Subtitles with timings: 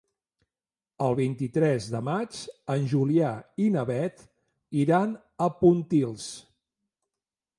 [1.07, 2.39] El vint-i-tres de maig
[2.75, 4.25] en Julià i na Beth
[4.85, 5.15] iran
[5.49, 6.27] a Pontils.